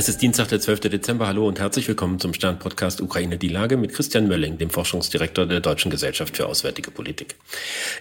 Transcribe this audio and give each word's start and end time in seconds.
Es 0.00 0.08
ist 0.08 0.22
Dienstag, 0.22 0.48
der 0.48 0.62
12. 0.62 0.80
Dezember. 0.80 1.26
Hallo 1.26 1.46
und 1.46 1.60
herzlich 1.60 1.86
willkommen 1.86 2.18
zum 2.18 2.32
Stern-Podcast 2.32 3.02
Ukraine 3.02 3.36
die 3.36 3.48
Lage 3.48 3.76
mit 3.76 3.92
Christian 3.92 4.28
Mölling, 4.28 4.56
dem 4.56 4.70
Forschungsdirektor 4.70 5.44
der 5.44 5.60
Deutschen 5.60 5.90
Gesellschaft 5.90 6.38
für 6.38 6.46
Auswärtige 6.46 6.90
Politik. 6.90 7.36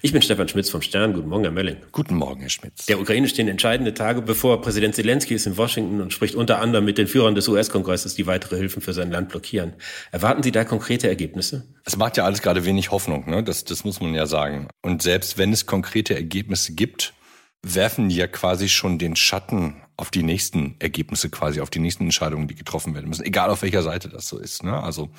Ich 0.02 0.14
bin 0.14 0.22
Stefan 0.22 0.48
Schmitz 0.48 0.70
vom 0.70 0.82
Stern. 0.82 1.14
Guten 1.14 1.28
Morgen, 1.28 1.44
Herr 1.44 1.52
Mölling. 1.52 1.76
Guten 1.92 2.16
Morgen, 2.16 2.40
Herr 2.40 2.50
Schmitz. 2.50 2.86
Der 2.86 3.02
Ukraine 3.02 3.28
stehen 3.28 3.50
entscheidende 3.50 3.94
Tage 3.94 4.22
bevor. 4.22 4.62
Präsident 4.62 4.96
Zelensky 4.96 5.34
ist 5.34 5.46
in 5.46 5.58
Washington 5.58 6.00
und 6.00 6.14
spricht 6.14 6.36
unter 6.36 6.62
anderem 6.62 6.86
mit 6.86 6.98
den 6.98 7.08
Führern 7.08 7.36
des 7.36 7.50
US-Kongresses, 7.50 8.16
die 8.16 8.26
weitere 8.28 8.56
Hilfen 8.56 8.82
für 8.82 8.94
sein 8.94 9.12
Land 9.12 9.28
blockieren. 9.28 9.74
Erwarten 10.14 10.42
Sie 10.42 10.54
da 10.54 10.64
konkrete 10.64 11.10
Ergebnisse? 11.10 11.66
Es 11.84 11.98
macht 11.98 12.16
ja 12.16 12.24
alles 12.24 12.42
gerade 12.42 12.64
wenig 12.64 12.92
Hoffnung, 12.92 13.30
ne? 13.30 13.44
das, 13.44 13.66
das 13.66 13.84
muss 13.84 14.00
man 14.00 14.14
ja 14.14 14.26
sagen. 14.26 14.70
Und 14.82 15.02
selbst 15.02 15.38
wenn 15.38 15.52
es 15.52 15.66
konkrete 15.66 16.16
Ergebnisse 16.16 16.72
gibt, 16.76 17.14
werfen 17.62 18.08
die 18.08 18.16
ja 18.16 18.28
quasi 18.28 18.70
schon 18.70 19.00
den 19.00 19.18
Schatten 19.18 19.82
auf 20.00 20.12
die 20.12 20.24
nächsten 20.24 20.76
Ergebnisse 20.80 21.30
quasi, 21.30 21.60
auf 21.60 21.70
die 21.70 21.80
nächsten 21.80 22.06
Entscheidungen, 22.06 22.48
die 22.48 22.56
getroffen 22.56 22.96
werden 22.96 23.10
müssen, 23.10 23.26
egal 23.26 23.50
auf 23.50 23.62
welcher 23.64 23.84
Seite 23.84 24.08
das 24.08 24.30
so 24.30 24.38
ist. 24.40 24.64
Ne? 24.64 24.82
Also 24.82 25.10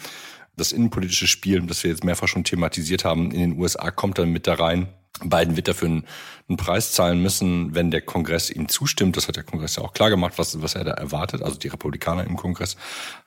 das 0.57 0.73
innenpolitische 0.73 1.27
Spiel, 1.27 1.63
das 1.63 1.83
wir 1.85 1.91
jetzt 1.91 2.05
mehrfach 2.05 2.29
schon 2.29 2.45
thematisiert 2.45 3.05
haben, 3.05 3.31
in 3.31 3.41
den 3.41 3.59
USA 3.59 3.91
kommt 3.91 4.19
dann 4.19 4.31
mit 4.31 4.47
da 4.47 4.55
rein. 4.55 4.89
Biden 5.23 5.57
wird 5.57 5.69
dafür 5.69 5.89
einen, 5.89 6.05
einen, 6.49 6.57
Preis 6.57 6.93
zahlen 6.93 7.21
müssen, 7.21 7.75
wenn 7.75 7.91
der 7.91 8.01
Kongress 8.01 8.49
ihm 8.49 8.69
zustimmt. 8.69 9.17
Das 9.17 9.29
hat 9.29 9.37
der 9.37 9.43
Kongress 9.43 9.77
ja 9.77 9.83
auch 9.83 9.93
klar 9.93 10.09
gemacht, 10.09 10.35
was, 10.37 10.63
was 10.63 10.75
er 10.75 10.85
da 10.85 10.93
erwartet. 10.93 11.43
Also 11.43 11.59
die 11.59 11.69
Republikaner 11.69 12.25
im 12.25 12.37
Kongress 12.37 12.77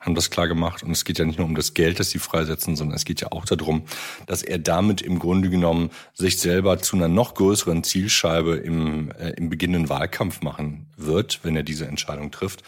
haben 0.00 0.14
das 0.14 0.30
klar 0.30 0.48
gemacht. 0.48 0.82
Und 0.82 0.90
es 0.90 1.04
geht 1.04 1.18
ja 1.18 1.24
nicht 1.24 1.38
nur 1.38 1.46
um 1.46 1.54
das 1.54 1.74
Geld, 1.74 2.00
das 2.00 2.10
sie 2.10 2.18
freisetzen, 2.18 2.74
sondern 2.74 2.96
es 2.96 3.04
geht 3.04 3.20
ja 3.20 3.30
auch 3.30 3.44
darum, 3.44 3.84
dass 4.26 4.42
er 4.42 4.58
damit 4.58 5.02
im 5.02 5.18
Grunde 5.18 5.50
genommen 5.50 5.90
sich 6.14 6.38
selber 6.38 6.78
zu 6.78 6.96
einer 6.96 7.08
noch 7.08 7.34
größeren 7.34 7.84
Zielscheibe 7.84 8.56
im, 8.56 9.12
äh, 9.12 9.30
im 9.30 9.48
beginnenden 9.48 9.88
Wahlkampf 9.88 10.42
machen 10.42 10.88
wird, 10.96 11.40
wenn 11.44 11.54
er 11.54 11.62
diese 11.62 11.86
Entscheidung 11.86 12.30
trifft 12.30 12.64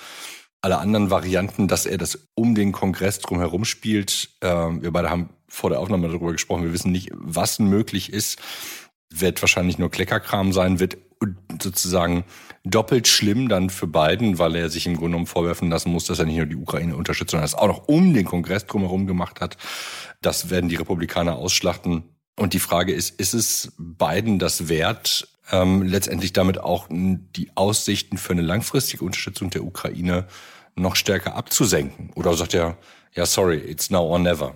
alle 0.66 0.78
anderen 0.78 1.10
Varianten, 1.10 1.68
dass 1.68 1.86
er 1.86 1.96
das 1.96 2.28
um 2.34 2.54
den 2.54 2.72
Kongress 2.72 3.20
drumherum 3.20 3.64
spielt. 3.64 4.30
Äh, 4.40 4.48
wir 4.48 4.90
beide 4.92 5.10
haben 5.10 5.30
vor 5.48 5.70
der 5.70 5.80
Aufnahme 5.80 6.08
darüber 6.08 6.32
gesprochen. 6.32 6.64
Wir 6.64 6.72
wissen 6.72 6.92
nicht, 6.92 7.10
was 7.14 7.58
möglich 7.58 8.12
ist 8.12 8.38
wird 9.10 9.40
wahrscheinlich 9.42 9.78
nur 9.78 9.90
Kleckerkram 9.90 10.52
sein, 10.52 10.80
wird 10.80 10.98
sozusagen 11.62 12.24
doppelt 12.64 13.08
schlimm 13.08 13.48
dann 13.48 13.70
für 13.70 13.86
Biden, 13.86 14.38
weil 14.38 14.56
er 14.56 14.68
sich 14.68 14.86
im 14.86 14.94
Grunde 14.94 15.10
genommen 15.10 15.26
vorwerfen 15.26 15.70
lassen 15.70 15.90
muss, 15.90 16.04
dass 16.04 16.18
er 16.18 16.26
nicht 16.26 16.36
nur 16.36 16.46
die 16.46 16.56
Ukraine 16.56 16.96
unterstützt, 16.96 17.30
sondern 17.30 17.44
es 17.44 17.54
auch 17.54 17.68
noch 17.68 17.88
um 17.88 18.12
den 18.12 18.24
Kongress 18.24 18.66
drumherum 18.66 19.06
gemacht 19.06 19.40
hat. 19.40 19.56
Das 20.20 20.50
werden 20.50 20.68
die 20.68 20.76
Republikaner 20.76 21.36
ausschlachten. 21.36 22.04
Und 22.38 22.52
die 22.52 22.58
Frage 22.58 22.92
ist, 22.92 23.18
ist 23.18 23.32
es 23.32 23.72
Biden 23.78 24.38
das 24.38 24.68
wert, 24.68 25.28
ähm, 25.50 25.82
letztendlich 25.82 26.32
damit 26.32 26.58
auch 26.58 26.88
die 26.90 27.50
Aussichten 27.54 28.18
für 28.18 28.32
eine 28.32 28.42
langfristige 28.42 29.04
Unterstützung 29.04 29.48
der 29.50 29.64
Ukraine 29.64 30.26
noch 30.76 30.96
stärker 30.96 31.34
abzusenken? 31.34 32.10
Oder 32.14 32.34
sagt 32.34 32.54
er, 32.54 32.76
ja, 33.14 33.26
sorry, 33.26 33.56
it's 33.58 33.90
now 33.90 34.02
or 34.02 34.18
never? 34.18 34.54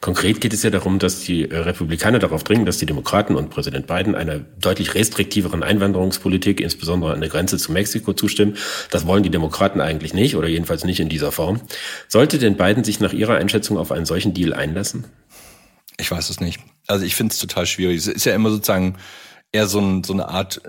Konkret 0.00 0.40
geht 0.40 0.52
es 0.52 0.64
ja 0.64 0.70
darum, 0.70 0.98
dass 0.98 1.20
die 1.20 1.48
äh, 1.48 1.56
Republikaner 1.56 2.18
darauf 2.18 2.42
dringen, 2.42 2.66
dass 2.66 2.78
die 2.78 2.86
Demokraten 2.86 3.36
und 3.36 3.50
Präsident 3.50 3.86
Biden 3.86 4.14
einer 4.14 4.40
deutlich 4.40 4.94
restriktiveren 4.94 5.62
Einwanderungspolitik, 5.62 6.60
insbesondere 6.60 7.12
an 7.12 7.20
der 7.20 7.30
Grenze 7.30 7.56
zu 7.56 7.70
Mexiko, 7.70 8.12
zustimmen. 8.12 8.56
Das 8.90 9.06
wollen 9.06 9.22
die 9.22 9.30
Demokraten 9.30 9.80
eigentlich 9.80 10.12
nicht 10.12 10.34
oder 10.36 10.48
jedenfalls 10.48 10.84
nicht 10.84 10.98
in 10.98 11.08
dieser 11.08 11.30
Form. 11.30 11.60
Sollte 12.08 12.38
denn 12.38 12.56
Biden 12.56 12.82
sich 12.82 12.98
nach 12.98 13.12
Ihrer 13.12 13.36
Einschätzung 13.36 13.78
auf 13.78 13.92
einen 13.92 14.04
solchen 14.04 14.34
Deal 14.34 14.52
einlassen? 14.52 15.04
Ich 15.98 16.10
weiß 16.10 16.30
es 16.30 16.40
nicht. 16.40 16.58
Also 16.88 17.04
ich 17.04 17.14
finde 17.14 17.32
es 17.32 17.38
total 17.38 17.66
schwierig. 17.66 17.98
Es 17.98 18.08
ist 18.08 18.24
ja 18.24 18.34
immer 18.34 18.50
sozusagen 18.50 18.96
eher 19.54 19.66
so, 19.66 19.80
ein, 19.80 20.02
so 20.02 20.14
eine 20.14 20.28
Art, 20.30 20.62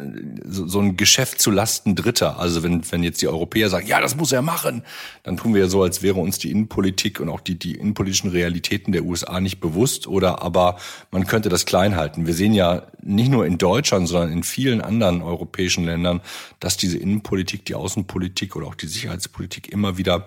so, 0.46 0.68
so 0.68 0.80
ein 0.82 0.98
Geschäft 0.98 1.40
zu 1.40 1.52
Lasten 1.52 1.96
Dritter. 1.96 2.38
Also 2.38 2.64
wenn, 2.64 2.92
wenn 2.92 3.02
jetzt 3.02 3.22
die 3.22 3.30
Europäer 3.30 3.70
sagen, 3.70 3.88
ja, 3.88 4.02
das 4.02 4.18
muss 4.18 4.34
er 4.34 4.42
machen, 4.42 4.84
dann 5.24 5.38
tun 5.38 5.54
wir 5.54 5.62
ja 5.62 5.68
so, 5.68 5.82
als 5.82 6.02
wäre 6.02 6.20
uns 6.20 6.38
die 6.38 6.52
Innenpolitik 6.52 7.22
und 7.22 7.30
auch 7.30 7.40
die, 7.40 7.58
die 7.58 7.76
innenpolitischen 7.76 8.30
Realitäten 8.32 8.92
der 8.92 9.06
USA 9.06 9.40
nicht 9.40 9.62
bewusst 9.62 10.06
oder 10.06 10.42
aber 10.42 10.78
man 11.12 11.26
könnte 11.26 11.48
das 11.48 11.66
klein 11.66 11.96
halten. 11.96 12.28
Wir 12.28 12.34
sehen 12.34 12.54
ja 12.54 12.84
nicht 13.02 13.32
nur 13.32 13.46
in 13.46 13.58
Deutschland, 13.58 14.10
sondern 14.10 14.34
in 14.34 14.44
vielen 14.44 14.82
anderen 14.82 15.22
europäischen 15.22 15.86
Ländern, 15.86 16.20
dass 16.60 16.76
diese 16.76 16.98
Innenpolitik, 16.98 17.66
die 17.66 17.76
Außenpolitik 17.76 18.58
oder 18.58 18.68
auch 18.68 18.76
die 18.76 18.88
Sicherheitspolitik 18.88 19.72
immer 19.72 19.98
wieder 19.98 20.26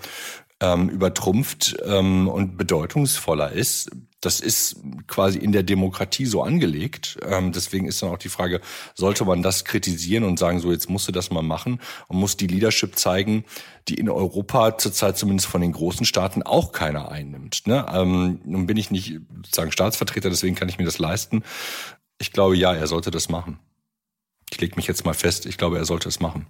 ähm, 0.60 0.88
übertrumpft 0.88 1.76
ähm, 1.84 2.26
und 2.26 2.56
bedeutungsvoller 2.56 3.52
ist. 3.52 3.91
Das 4.26 4.41
ist 4.41 4.81
quasi 5.06 5.38
in 5.38 5.53
der 5.53 5.62
Demokratie 5.62 6.26
so 6.26 6.42
angelegt. 6.42 7.16
Ähm, 7.22 7.53
deswegen 7.53 7.87
ist 7.87 8.03
dann 8.03 8.10
auch 8.10 8.19
die 8.19 8.28
Frage, 8.28 8.60
sollte 8.97 9.25
man 9.25 9.41
das 9.41 9.64
kritisieren 9.64 10.25
und 10.25 10.37
sagen, 10.37 10.59
so 10.59 10.72
jetzt 10.72 10.91
musst 10.91 11.06
du 11.06 11.12
das 11.12 11.31
mal 11.31 11.44
machen 11.44 11.81
und 12.09 12.19
muss 12.19 12.37
die 12.37 12.48
Leadership 12.48 12.98
zeigen, 12.98 13.44
die 13.87 13.94
in 13.94 14.10
Europa 14.10 14.78
zurzeit 14.78 15.16
zumindest 15.16 15.47
von 15.47 15.60
den 15.60 15.70
großen 15.70 16.04
Staaten 16.04 16.42
auch 16.42 16.72
keiner 16.72 17.09
einnimmt. 17.09 17.69
Ne? 17.69 17.87
Ähm, 17.88 18.41
nun 18.44 18.66
bin 18.66 18.76
ich 18.76 18.91
nicht 18.91 19.20
sozusagen 19.44 19.70
Staatsvertreter, 19.70 20.28
deswegen 20.28 20.56
kann 20.56 20.69
ich 20.69 20.78
mir 20.78 20.87
das 20.87 20.98
leisten. 20.98 21.44
Ich 22.19 22.32
glaube, 22.32 22.56
ja, 22.56 22.75
er 22.75 22.88
sollte 22.88 23.12
das 23.12 23.28
machen. 23.28 23.60
Ich 24.50 24.60
lege 24.60 24.75
mich 24.75 24.88
jetzt 24.88 25.04
mal 25.04 25.14
fest, 25.14 25.47
ich 25.47 25.56
glaube, 25.56 25.78
er 25.78 25.84
sollte 25.84 26.08
es 26.08 26.19
machen. 26.19 26.48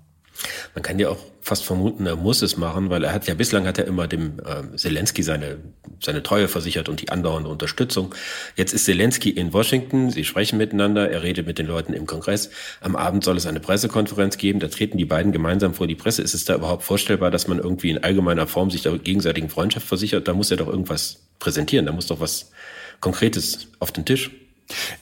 Man 0.74 0.82
kann 0.82 0.98
ja 0.98 1.08
auch 1.08 1.18
fast 1.40 1.64
vermuten, 1.64 2.06
er 2.06 2.16
muss 2.16 2.42
es 2.42 2.56
machen, 2.56 2.90
weil 2.90 3.04
er 3.04 3.12
hat 3.12 3.26
ja 3.26 3.34
bislang 3.34 3.66
hat 3.66 3.78
er 3.78 3.86
immer 3.86 4.08
dem 4.08 4.40
äh, 4.40 4.76
Zelensky 4.76 5.22
seine 5.22 5.58
seine 6.02 6.22
Treue 6.22 6.48
versichert 6.48 6.88
und 6.88 7.00
die 7.00 7.08
andauernde 7.08 7.48
Unterstützung. 7.48 8.14
Jetzt 8.54 8.74
ist 8.74 8.84
Zelensky 8.84 9.30
in 9.30 9.52
Washington, 9.52 10.10
sie 10.10 10.24
sprechen 10.24 10.58
miteinander, 10.58 11.10
er 11.10 11.22
redet 11.22 11.46
mit 11.46 11.58
den 11.58 11.66
Leuten 11.66 11.92
im 11.92 12.06
Kongress. 12.06 12.50
Am 12.80 12.96
Abend 12.96 13.24
soll 13.24 13.36
es 13.36 13.46
eine 13.46 13.60
Pressekonferenz 13.60 14.36
geben, 14.36 14.60
da 14.60 14.68
treten 14.68 14.98
die 14.98 15.04
beiden 15.04 15.32
gemeinsam 15.32 15.74
vor 15.74 15.86
die 15.86 15.94
Presse. 15.94 16.22
Ist 16.22 16.34
es 16.34 16.44
da 16.44 16.54
überhaupt 16.54 16.82
vorstellbar, 16.82 17.30
dass 17.30 17.48
man 17.48 17.58
irgendwie 17.58 17.90
in 17.90 18.02
allgemeiner 18.02 18.46
Form 18.46 18.70
sich 18.70 18.82
der 18.82 18.98
gegenseitigen 18.98 19.48
Freundschaft 19.48 19.86
versichert? 19.86 20.28
Da 20.28 20.34
muss 20.34 20.50
er 20.50 20.56
doch 20.58 20.68
irgendwas 20.68 21.20
präsentieren, 21.38 21.86
da 21.86 21.92
muss 21.92 22.06
doch 22.06 22.20
was 22.20 22.50
Konkretes 23.00 23.68
auf 23.78 23.92
den 23.92 24.04
Tisch. 24.04 24.30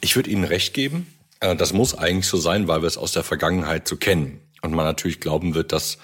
Ich 0.00 0.16
würde 0.16 0.30
Ihnen 0.30 0.44
recht 0.44 0.74
geben. 0.74 1.06
Äh, 1.40 1.56
das 1.56 1.72
muss 1.72 1.96
eigentlich 1.96 2.26
so 2.26 2.36
sein, 2.36 2.68
weil 2.68 2.82
wir 2.82 2.86
es 2.86 2.98
aus 2.98 3.12
der 3.12 3.22
Vergangenheit 3.22 3.88
so 3.88 3.96
kennen. 3.96 4.40
Und 4.64 4.74
man 4.74 4.86
natürlich 4.86 5.20
glauben 5.20 5.54
wird, 5.54 5.72
dass, 5.72 5.98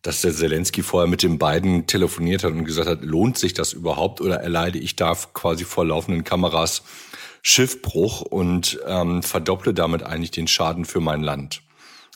dass 0.00 0.22
der 0.22 0.32
Zelensky 0.32 0.82
vorher 0.82 1.08
mit 1.08 1.22
den 1.22 1.38
beiden 1.38 1.86
telefoniert 1.86 2.42
hat 2.42 2.52
und 2.52 2.64
gesagt 2.64 2.88
hat, 2.88 3.02
lohnt 3.02 3.36
sich 3.36 3.52
das 3.52 3.74
überhaupt 3.74 4.22
oder 4.22 4.36
erleide 4.36 4.78
ich 4.78 4.96
da 4.96 5.14
quasi 5.34 5.64
vor 5.64 5.84
laufenden 5.84 6.24
Kameras 6.24 6.82
Schiffbruch 7.42 8.22
und 8.22 8.80
ähm, 8.86 9.22
verdopple 9.22 9.74
damit 9.74 10.02
eigentlich 10.02 10.30
den 10.30 10.48
Schaden 10.48 10.86
für 10.86 11.00
mein 11.00 11.22
Land. 11.22 11.62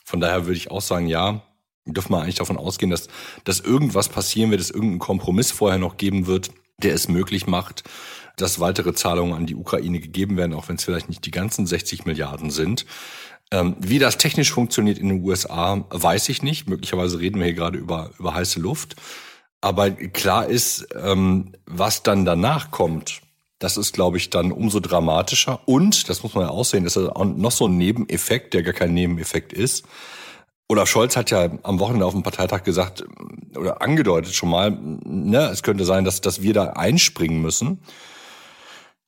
Von 0.04 0.20
daher 0.20 0.47
würde 0.47 0.56
ich 0.56 0.70
auch 0.70 0.81
sagen, 0.81 1.06
ja, 1.06 1.42
dürfen 1.84 2.12
wir 2.12 2.22
eigentlich 2.22 2.36
davon 2.36 2.56
ausgehen, 2.56 2.91
dass, 2.91 3.08
dass 3.44 3.60
irgendwas 3.60 4.08
passieren 4.08 4.50
wird, 4.50 4.60
dass 4.60 4.70
irgendein 4.70 4.98
Kompromiss 4.98 5.50
vorher 5.52 5.78
noch 5.78 5.98
geben 5.98 6.26
wird, 6.26 6.50
der 6.78 6.94
es 6.94 7.08
möglich 7.08 7.47
macht, 7.47 7.84
dass 8.36 8.60
weitere 8.60 8.94
Zahlungen 8.94 9.34
an 9.34 9.47
die 9.47 9.54
Ukraine 9.54 10.00
gegeben 10.00 10.36
werden, 10.36 10.54
auch 10.54 10.69
wenn 10.69 10.76
es 10.76 10.84
vielleicht 10.84 11.08
nicht 11.08 11.25
die 11.26 11.31
ganzen 11.31 11.66
60 11.66 12.06
Milliarden 12.06 12.50
sind. 12.50 12.86
Ähm, 13.52 13.76
wie 13.78 13.98
das 13.98 14.16
technisch 14.16 14.50
funktioniert 14.50 14.98
in 14.98 15.10
den 15.10 15.22
USA, 15.22 15.84
weiß 15.90 16.30
ich 16.30 16.42
nicht. 16.42 16.70
Möglicherweise 16.70 17.20
reden 17.20 17.38
wir 17.38 17.44
hier 17.44 17.54
gerade 17.54 17.78
über, 17.78 18.10
über 18.18 18.34
heiße 18.34 18.58
Luft. 18.58 18.96
Aber 19.60 19.90
klar 19.90 20.46
ist, 20.46 20.88
ähm, 21.00 21.52
was 21.66 22.02
dann 22.02 22.24
danach 22.24 22.70
kommt, 22.70 23.20
das 23.58 23.76
ist, 23.76 23.92
glaube 23.92 24.16
ich, 24.16 24.30
dann 24.30 24.52
umso 24.52 24.80
dramatischer. 24.80 25.60
Und, 25.66 26.08
das 26.08 26.22
muss 26.22 26.34
man 26.34 26.44
ja 26.44 26.50
auch 26.50 26.64
sehen, 26.64 26.86
ist 26.86 26.96
noch 26.96 27.52
so 27.52 27.68
ein 27.68 27.76
Nebeneffekt, 27.76 28.54
der 28.54 28.62
gar 28.62 28.72
kein 28.72 28.94
Nebeneffekt 28.94 29.52
ist. 29.52 29.84
Olaf 30.69 30.88
Scholz 30.88 31.14
hat 31.14 31.30
ja 31.30 31.50
am 31.62 31.78
Wochenende 31.78 32.06
auf 32.06 32.14
dem 32.14 32.22
Parteitag 32.22 32.64
gesagt 32.64 33.04
oder 33.54 33.82
angedeutet 33.82 34.34
schon 34.34 34.48
mal, 34.48 34.70
ne, 35.04 35.50
es 35.52 35.62
könnte 35.62 35.84
sein, 35.84 36.06
dass, 36.06 36.22
dass 36.22 36.40
wir 36.40 36.54
da 36.54 36.70
einspringen 36.70 37.42
müssen. 37.42 37.82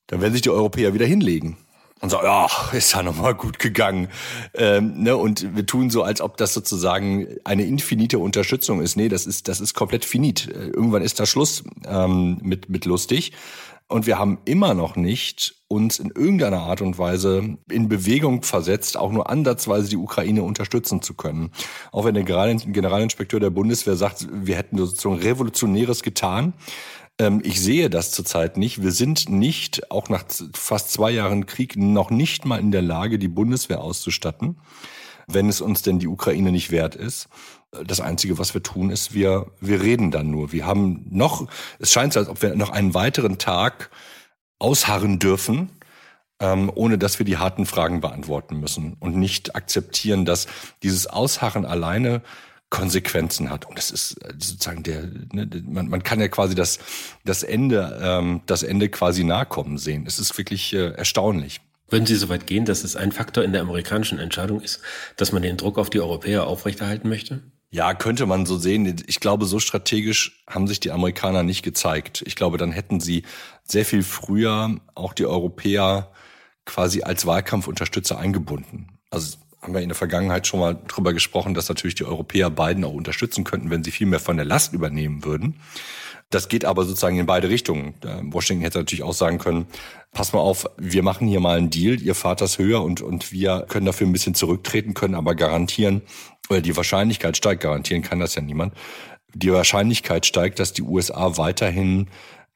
Dann 0.08 0.20
werden 0.20 0.34
sich 0.34 0.42
die 0.42 0.50
Europäer 0.50 0.92
wieder 0.92 1.06
hinlegen 1.06 1.56
und 2.04 2.10
so, 2.10 2.22
ja, 2.22 2.46
ist 2.72 2.92
ja 2.92 3.02
nochmal 3.02 3.34
gut 3.34 3.58
gegangen. 3.58 4.08
Ähm, 4.52 5.02
ne? 5.02 5.16
Und 5.16 5.56
wir 5.56 5.64
tun 5.64 5.88
so, 5.88 6.02
als 6.02 6.20
ob 6.20 6.36
das 6.36 6.52
sozusagen 6.52 7.26
eine 7.44 7.64
infinite 7.64 8.18
Unterstützung 8.18 8.82
ist. 8.82 8.96
Nee, 8.96 9.08
das 9.08 9.26
ist, 9.26 9.48
das 9.48 9.58
ist 9.58 9.72
komplett 9.72 10.04
finit. 10.04 10.46
Irgendwann 10.46 11.02
ist 11.02 11.18
da 11.18 11.24
Schluss 11.24 11.64
ähm, 11.86 12.38
mit, 12.42 12.68
mit 12.68 12.84
lustig. 12.84 13.32
Und 13.86 14.06
wir 14.06 14.18
haben 14.18 14.38
immer 14.44 14.74
noch 14.74 14.96
nicht 14.96 15.54
uns 15.68 15.98
in 15.98 16.10
irgendeiner 16.10 16.60
Art 16.60 16.82
und 16.82 16.98
Weise 16.98 17.56
in 17.70 17.88
Bewegung 17.88 18.42
versetzt, 18.42 18.96
auch 18.96 19.10
nur 19.10 19.30
ansatzweise 19.30 19.88
die 19.88 19.96
Ukraine 19.96 20.42
unterstützen 20.42 21.00
zu 21.00 21.14
können. 21.14 21.52
Auch 21.90 22.04
wenn 22.04 22.14
der 22.14 22.24
Generalinspekteur 22.24 23.40
der 23.40 23.50
Bundeswehr 23.50 23.96
sagt, 23.96 24.26
wir 24.30 24.56
hätten 24.56 24.76
sozusagen 24.76 25.22
Revolutionäres 25.22 26.02
getan, 26.02 26.52
ähm, 27.18 27.40
ich 27.44 27.60
sehe 27.60 27.90
das 27.90 28.10
zurzeit 28.10 28.56
nicht. 28.56 28.82
Wir 28.82 28.92
sind 28.92 29.28
nicht, 29.28 29.90
auch 29.90 30.08
nach 30.08 30.24
fast 30.52 30.90
zwei 30.90 31.10
Jahren 31.10 31.46
Krieg, 31.46 31.76
noch 31.76 32.10
nicht 32.10 32.44
mal 32.44 32.60
in 32.60 32.72
der 32.72 32.82
Lage, 32.82 33.18
die 33.18 33.28
Bundeswehr 33.28 33.80
auszustatten, 33.80 34.58
wenn 35.26 35.48
es 35.48 35.60
uns 35.60 35.82
denn 35.82 35.98
die 35.98 36.08
Ukraine 36.08 36.52
nicht 36.52 36.70
wert 36.70 36.94
ist. 36.94 37.28
Das 37.86 38.00
Einzige, 38.00 38.38
was 38.38 38.54
wir 38.54 38.62
tun, 38.62 38.90
ist, 38.90 39.14
wir, 39.14 39.50
wir 39.60 39.82
reden 39.82 40.10
dann 40.10 40.30
nur. 40.30 40.52
Wir 40.52 40.66
haben 40.66 41.06
noch, 41.10 41.48
es 41.78 41.92
scheint 41.92 42.12
so, 42.12 42.20
als 42.20 42.28
ob 42.28 42.42
wir 42.42 42.54
noch 42.54 42.70
einen 42.70 42.94
weiteren 42.94 43.38
Tag 43.38 43.90
ausharren 44.58 45.18
dürfen, 45.18 45.70
ähm, 46.40 46.70
ohne 46.74 46.98
dass 46.98 47.18
wir 47.18 47.26
die 47.26 47.36
harten 47.36 47.66
Fragen 47.66 48.00
beantworten 48.00 48.60
müssen 48.60 48.96
und 49.00 49.16
nicht 49.16 49.56
akzeptieren, 49.56 50.24
dass 50.24 50.46
dieses 50.82 51.06
Ausharren 51.06 51.64
alleine 51.64 52.22
Konsequenzen 52.74 53.50
hat. 53.50 53.66
Und 53.66 53.78
das 53.78 53.92
ist 53.92 54.20
äh, 54.24 54.32
sozusagen 54.36 54.82
der, 54.82 55.08
ne, 55.32 55.48
man, 55.64 55.88
man 55.88 56.02
kann 56.02 56.18
ja 56.18 56.26
quasi 56.26 56.56
das, 56.56 56.80
das 57.24 57.44
Ende, 57.44 58.00
ähm, 58.02 58.40
das 58.46 58.64
Ende 58.64 58.88
quasi 58.88 59.22
nahe 59.22 59.46
kommen 59.46 59.78
sehen. 59.78 60.04
Es 60.08 60.18
ist 60.18 60.36
wirklich 60.36 60.74
äh, 60.74 60.90
erstaunlich. 60.90 61.60
Würden 61.88 62.06
Sie 62.06 62.16
so 62.16 62.28
weit 62.28 62.48
gehen, 62.48 62.64
dass 62.64 62.82
es 62.82 62.96
ein 62.96 63.12
Faktor 63.12 63.44
in 63.44 63.52
der 63.52 63.60
amerikanischen 63.60 64.18
Entscheidung 64.18 64.60
ist, 64.60 64.80
dass 65.16 65.30
man 65.30 65.42
den 65.42 65.56
Druck 65.56 65.78
auf 65.78 65.88
die 65.88 66.00
Europäer 66.00 66.48
aufrechterhalten 66.48 67.08
möchte? 67.08 67.44
Ja, 67.70 67.94
könnte 67.94 68.26
man 68.26 68.44
so 68.44 68.58
sehen. 68.58 69.02
Ich 69.06 69.20
glaube, 69.20 69.46
so 69.46 69.60
strategisch 69.60 70.42
haben 70.48 70.66
sich 70.66 70.80
die 70.80 70.90
Amerikaner 70.90 71.44
nicht 71.44 71.62
gezeigt. 71.62 72.24
Ich 72.26 72.34
glaube, 72.34 72.58
dann 72.58 72.72
hätten 72.72 72.98
sie 72.98 73.22
sehr 73.62 73.84
viel 73.84 74.02
früher 74.02 74.80
auch 74.96 75.12
die 75.12 75.26
Europäer 75.26 76.10
quasi 76.64 77.02
als 77.02 77.24
Wahlkampfunterstützer 77.24 78.18
eingebunden. 78.18 78.98
Also 79.10 79.36
haben 79.64 79.72
wir 79.72 79.80
in 79.80 79.88
der 79.88 79.96
Vergangenheit 79.96 80.46
schon 80.46 80.60
mal 80.60 80.76
drüber 80.86 81.14
gesprochen, 81.14 81.54
dass 81.54 81.70
natürlich 81.70 81.94
die 81.94 82.04
Europäer 82.04 82.50
Biden 82.50 82.84
auch 82.84 82.92
unterstützen 82.92 83.44
könnten, 83.44 83.70
wenn 83.70 83.82
sie 83.82 83.90
viel 83.90 84.06
mehr 84.06 84.20
von 84.20 84.36
der 84.36 84.44
Last 84.44 84.74
übernehmen 84.74 85.24
würden. 85.24 85.58
Das 86.28 86.48
geht 86.48 86.66
aber 86.66 86.84
sozusagen 86.84 87.18
in 87.18 87.26
beide 87.26 87.48
Richtungen. 87.48 87.94
Washington 88.24 88.62
hätte 88.62 88.78
natürlich 88.78 89.04
auch 89.04 89.14
sagen 89.14 89.38
können, 89.38 89.66
pass 90.12 90.34
mal 90.34 90.40
auf, 90.40 90.66
wir 90.76 91.02
machen 91.02 91.26
hier 91.28 91.40
mal 91.40 91.56
einen 91.56 91.70
Deal, 91.70 92.00
ihr 92.00 92.14
fahrt 92.14 92.42
das 92.42 92.58
höher 92.58 92.82
und, 92.82 93.00
und 93.00 93.32
wir 93.32 93.64
können 93.68 93.86
dafür 93.86 94.06
ein 94.06 94.12
bisschen 94.12 94.34
zurücktreten, 94.34 94.92
können 94.92 95.14
aber 95.14 95.34
garantieren, 95.34 96.02
oder 96.50 96.60
die 96.60 96.76
Wahrscheinlichkeit 96.76 97.36
steigt, 97.38 97.62
garantieren 97.62 98.02
kann 98.02 98.20
das 98.20 98.34
ja 98.34 98.42
niemand, 98.42 98.74
die 99.32 99.52
Wahrscheinlichkeit 99.52 100.26
steigt, 100.26 100.58
dass 100.58 100.74
die 100.74 100.82
USA 100.82 101.38
weiterhin 101.38 102.08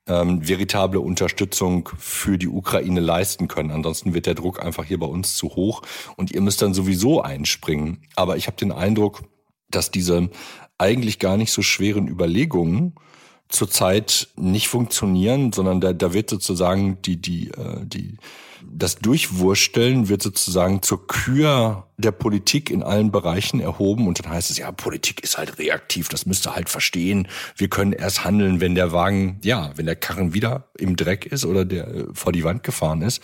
ähm, 0.09 0.47
veritable 0.47 1.01
Unterstützung 1.01 1.89
für 1.99 2.39
die 2.39 2.49
Ukraine 2.49 3.01
leisten 3.01 3.49
können. 3.49 3.71
Ansonsten 3.71 4.15
wird 4.15 4.27
der 4.27 4.35
Druck 4.35 4.63
einfach 4.63 4.85
hier 4.85 4.99
bei 4.99 5.07
uns 5.07 5.37
zu 5.37 5.49
hoch 5.51 5.83
und 6.17 6.31
ihr 6.31 6.41
müsst 6.41 6.63
dann 6.63 6.75
sowieso 6.75 7.23
einspringen. 7.23 8.03
Aber 8.17 8.37
ich 8.37 8.47
habe 8.47 8.57
den 8.57 8.73
Eindruck, 8.73 9.23
dass 9.71 9.91
diese 9.91 10.31
eigentlich 10.79 11.19
gar 11.19 11.37
nicht 11.37 11.53
so 11.53 11.63
schweren 11.63 12.09
Überlegungen 12.09 12.95
zurzeit 13.49 14.29
nicht 14.37 14.69
funktionieren, 14.69 15.53
sondern 15.53 15.81
da, 15.81 15.93
da 15.93 16.13
wird 16.13 16.31
sozusagen 16.31 17.01
die, 17.03 17.17
die, 17.17 17.49
äh, 17.49 17.85
die, 17.85 18.17
das 18.71 18.97
Durchwursteln 18.97 20.09
wird 20.09 20.23
sozusagen 20.23 20.83
zur 20.83 21.07
Kür 21.07 21.87
der 21.97 22.13
Politik 22.13 22.71
in 22.71 22.83
allen 22.83 23.11
Bereichen 23.11 23.61
erhoben 23.61 24.07
und 24.07 24.23
dann 24.23 24.31
heißt 24.31 24.51
es, 24.51 24.59
ja, 24.59 24.71
Politik 24.71 25.23
ist 25.23 25.39
halt 25.39 25.59
reaktiv, 25.59 26.09
das 26.09 26.27
müsst 26.27 26.47
ihr 26.47 26.55
halt 26.55 26.69
verstehen. 26.69 27.29
Wir 27.57 27.69
können 27.69 27.93
erst 27.93 28.25
handeln, 28.25 28.61
wenn 28.61 28.75
der 28.75 28.93
Wagen, 28.93 29.41
ja, 29.43 29.73
wenn 29.77 29.87
der 29.87 29.97
Karren 29.97 30.35
wieder 30.35 30.69
im 30.77 30.97
Dreck 30.97 31.27
ist 31.27 31.45
oder 31.45 31.65
der 31.65 31.89
äh, 31.89 32.05
vor 32.13 32.33
die 32.33 32.45
Wand 32.45 32.63
gefahren 32.63 33.03
ist. 33.03 33.23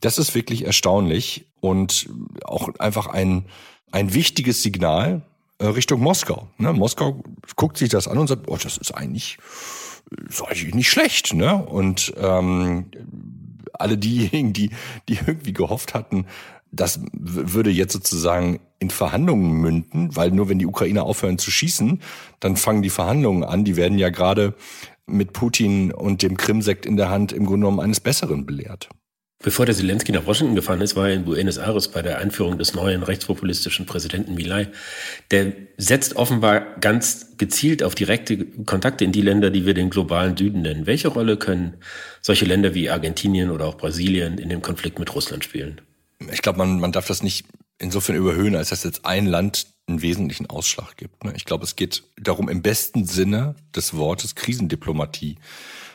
Das 0.00 0.18
ist 0.18 0.34
wirklich 0.34 0.64
erstaunlich 0.64 1.46
und 1.60 2.08
auch 2.44 2.70
einfach 2.78 3.06
ein, 3.06 3.46
ein 3.92 4.14
wichtiges 4.14 4.62
Signal, 4.62 5.22
Richtung 5.66 6.00
Moskau. 6.00 6.48
Ne? 6.58 6.72
Moskau 6.72 7.22
guckt 7.56 7.76
sich 7.76 7.88
das 7.88 8.08
an 8.08 8.18
und 8.18 8.26
sagt, 8.26 8.48
oh, 8.48 8.56
das 8.56 8.76
ist 8.76 8.92
eigentlich, 8.92 9.38
ist 10.28 10.42
eigentlich 10.42 10.74
nicht 10.74 10.90
schlecht. 10.90 11.34
Ne? 11.34 11.56
Und 11.56 12.12
ähm, 12.16 12.86
alle 13.72 13.98
diejenigen, 13.98 14.52
die, 14.52 14.70
die 15.08 15.18
irgendwie 15.26 15.52
gehofft 15.52 15.94
hatten, 15.94 16.26
das 16.72 17.00
würde 17.12 17.70
jetzt 17.70 17.92
sozusagen 17.92 18.60
in 18.78 18.90
Verhandlungen 18.90 19.52
münden, 19.60 20.14
weil 20.14 20.30
nur 20.30 20.48
wenn 20.48 20.58
die 20.58 20.66
Ukrainer 20.66 21.02
aufhören 21.04 21.38
zu 21.38 21.50
schießen, 21.50 22.00
dann 22.38 22.56
fangen 22.56 22.82
die 22.82 22.90
Verhandlungen 22.90 23.44
an. 23.44 23.64
Die 23.64 23.76
werden 23.76 23.98
ja 23.98 24.10
gerade 24.10 24.54
mit 25.06 25.32
Putin 25.32 25.92
und 25.92 26.22
dem 26.22 26.36
Krimsekt 26.36 26.86
in 26.86 26.96
der 26.96 27.10
Hand 27.10 27.32
im 27.32 27.44
Grunde 27.44 27.66
genommen 27.66 27.80
eines 27.80 28.00
Besseren 28.00 28.46
belehrt. 28.46 28.88
Bevor 29.42 29.64
der 29.64 29.74
Zelensky 29.74 30.12
nach 30.12 30.26
Washington 30.26 30.54
gefahren 30.54 30.82
ist, 30.82 30.96
war 30.96 31.08
er 31.08 31.14
in 31.14 31.24
Buenos 31.24 31.56
Aires 31.56 31.88
bei 31.88 32.02
der 32.02 32.18
Einführung 32.18 32.58
des 32.58 32.74
neuen 32.74 33.02
rechtspopulistischen 33.02 33.86
Präsidenten 33.86 34.34
Milay. 34.34 34.66
Der 35.30 35.54
setzt 35.78 36.16
offenbar 36.16 36.76
ganz 36.80 37.38
gezielt 37.38 37.82
auf 37.82 37.94
direkte 37.94 38.44
Kontakte 38.66 39.06
in 39.06 39.12
die 39.12 39.22
Länder, 39.22 39.48
die 39.48 39.64
wir 39.64 39.72
den 39.72 39.88
globalen 39.88 40.36
Süden 40.36 40.60
nennen. 40.60 40.84
Welche 40.84 41.08
Rolle 41.08 41.38
können 41.38 41.78
solche 42.20 42.44
Länder 42.44 42.74
wie 42.74 42.90
Argentinien 42.90 43.50
oder 43.50 43.64
auch 43.64 43.78
Brasilien 43.78 44.36
in 44.36 44.50
dem 44.50 44.60
Konflikt 44.60 44.98
mit 44.98 45.14
Russland 45.14 45.42
spielen? 45.42 45.80
Ich 46.30 46.42
glaube, 46.42 46.58
man, 46.58 46.78
man 46.78 46.92
darf 46.92 47.06
das 47.06 47.22
nicht 47.22 47.46
insofern 47.78 48.16
überhöhen, 48.16 48.54
als 48.54 48.68
dass 48.68 48.84
jetzt 48.84 49.06
ein 49.06 49.24
Land 49.24 49.68
einen 49.86 50.02
wesentlichen 50.02 50.50
Ausschlag 50.50 50.98
gibt. 50.98 51.24
Ne? 51.24 51.32
Ich 51.34 51.46
glaube, 51.46 51.64
es 51.64 51.76
geht 51.76 52.02
darum, 52.20 52.50
im 52.50 52.60
besten 52.60 53.06
Sinne 53.06 53.54
des 53.74 53.96
Wortes 53.96 54.34
Krisendiplomatie 54.34 55.36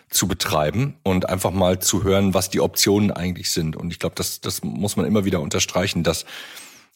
zu 0.10 0.28
betreiben 0.28 0.96
und 1.04 1.30
einfach 1.30 1.52
mal 1.52 1.80
zu 1.80 2.04
hören, 2.04 2.34
was 2.34 2.50
die 2.50 2.62
Optionen 2.62 3.12
eigentlich 3.12 3.52
sind. 3.52 3.76
Und 3.76 3.92
ich 3.92 4.00
glaube, 4.00 4.16
das, 4.16 4.42
das 4.42 4.64
muss 4.64 4.96
man 4.96 5.06
immer 5.06 5.26
wieder 5.26 5.42
unterstreichen, 5.42 6.04
dass 6.04 6.26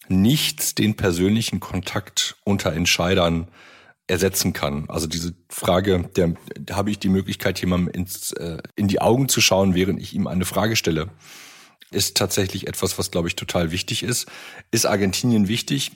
nichts 0.07 0.75
den 0.75 0.95
persönlichen 0.95 1.59
Kontakt 1.59 2.37
unter 2.43 2.73
Entscheidern 2.73 3.47
ersetzen 4.07 4.53
kann. 4.53 4.85
Also 4.89 5.07
diese 5.07 5.35
Frage, 5.49 6.09
der, 6.15 6.33
habe 6.71 6.89
ich 6.89 6.99
die 6.99 7.09
Möglichkeit, 7.09 7.59
jemandem 7.61 7.93
ins, 7.93 8.31
äh, 8.33 8.57
in 8.75 8.87
die 8.87 9.01
Augen 9.01 9.29
zu 9.29 9.39
schauen, 9.39 9.75
während 9.75 10.01
ich 10.01 10.13
ihm 10.13 10.25
eine 10.27 10.45
Frage 10.45 10.75
stelle, 10.75 11.09
ist 11.91 12.17
tatsächlich 12.17 12.67
etwas, 12.67 12.97
was, 12.97 13.11
glaube 13.11 13.27
ich, 13.27 13.35
total 13.35 13.71
wichtig 13.71 14.03
ist. 14.03 14.27
Ist 14.71 14.85
Argentinien 14.85 15.47
wichtig? 15.47 15.91